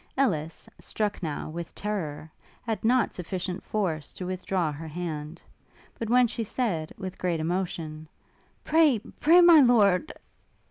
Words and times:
Ellis, 0.17 0.67
struck, 0.79 1.21
now, 1.21 1.47
with 1.47 1.75
terrour, 1.75 2.31
had 2.63 2.83
not 2.83 3.13
sufficient 3.13 3.63
force 3.63 4.11
to 4.13 4.25
withdraw 4.25 4.71
her 4.71 4.87
hand; 4.87 5.43
but 5.99 6.09
when 6.09 6.25
she 6.25 6.43
said, 6.43 6.91
with 6.97 7.19
great 7.19 7.39
emotion, 7.39 8.07
'Pray, 8.63 8.97
pray 9.19 9.41
My 9.41 9.59
Lord! 9.59 10.11